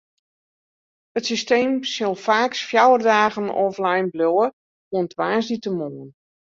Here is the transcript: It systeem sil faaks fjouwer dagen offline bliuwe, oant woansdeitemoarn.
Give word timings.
It 1.19 1.23
systeem 1.29 1.71
sil 1.93 2.15
faaks 2.25 2.59
fjouwer 2.69 3.01
dagen 3.11 3.47
offline 3.65 4.07
bliuwe, 4.13 4.45
oant 4.95 5.17
woansdeitemoarn. 5.19 6.01